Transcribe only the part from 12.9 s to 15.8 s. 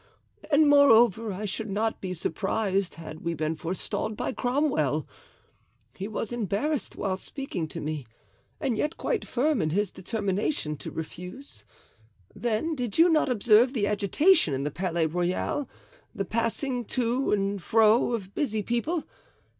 you not observe the agitation in the Palais Royal,